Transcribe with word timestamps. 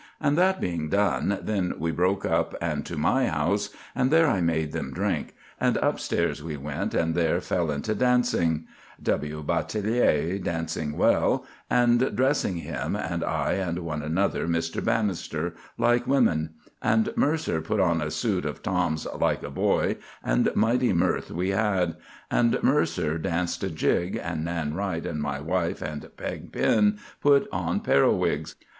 And 0.19 0.35
that 0.35 0.59
being 0.59 0.89
done, 0.89 1.37
then 1.43 1.75
we 1.77 1.91
broke 1.91 2.25
up, 2.25 2.55
and 2.59 2.83
to 2.87 2.97
my 2.97 3.27
house, 3.27 3.69
and 3.93 4.09
there 4.09 4.25
I 4.25 4.41
made 4.41 4.71
them 4.71 4.91
drink; 4.91 5.35
and 5.59 5.77
upstairs 5.77 6.41
we 6.41 6.57
went, 6.57 6.95
and 6.95 7.13
there 7.13 7.39
fell 7.39 7.69
into 7.69 7.93
dancing 7.93 8.65
(W. 8.99 9.43
Batelier 9.43 10.39
dancing 10.43 10.97
well), 10.97 11.45
and 11.69 12.15
dressing 12.15 12.55
him 12.55 12.95
and 12.95 13.23
I 13.23 13.51
and 13.53 13.77
one 13.77 14.01
Mr. 14.01 14.83
Banister... 14.83 15.53
like 15.77 16.07
women; 16.07 16.55
and 16.81 17.13
Mercer 17.15 17.61
put 17.61 17.79
on 17.79 18.01
a 18.01 18.09
suit 18.09 18.43
of 18.43 18.63
Tom's 18.63 19.05
like 19.15 19.43
a 19.43 19.51
boy, 19.51 19.97
and 20.23 20.49
mighty 20.55 20.93
mirth 20.93 21.29
we 21.29 21.49
had; 21.49 21.95
and 22.31 22.57
Mercer 22.63 23.19
danced 23.19 23.63
a 23.63 23.69
jig, 23.69 24.19
and 24.19 24.43
Nan 24.43 24.73
Wright 24.73 25.05
and 25.05 25.21
my 25.21 25.39
wife 25.39 25.83
and 25.83 26.09
Pegg 26.17 26.51
Pen 26.51 26.97
put 27.21 27.47
on 27.51 27.81
periwigs. 27.81 28.55